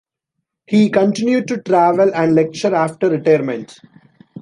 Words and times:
He 0.65 0.89
continued 0.89 1.47
to 1.49 1.61
travel 1.61 2.09
and 2.15 2.33
lecture 2.33 2.73
after 2.73 3.07
retirement. 3.07 3.77